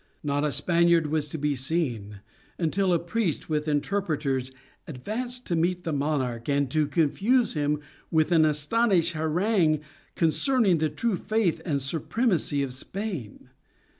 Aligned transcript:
Not 0.23 0.43
a 0.43 0.51
Spaniard 0.51 1.05
was 1.05 1.27
to 1.29 1.37
be 1.37 1.55
seen, 1.55 2.21
until 2.57 2.91
a 2.91 2.97
priest 2.97 3.49
with 3.49 3.67
interpreters 3.67 4.49
advanced 4.87 5.45
to 5.45 5.55
meet 5.55 5.83
the 5.83 5.93
monarch, 5.93 6.49
and 6.49 6.71
to 6.71 6.87
confuse 6.87 7.53
him 7.53 7.79
with 8.09 8.31
an 8.31 8.43
astonishing 8.43 9.19
harangue 9.21 9.81
concerning 10.15 10.79
the 10.79 10.89
true 10.89 11.17
faith 11.17 11.61
and 11.65 11.75
the 11.75 11.83
supremacy 11.83 12.63
of 12.63 12.73
Spain. 12.73 13.49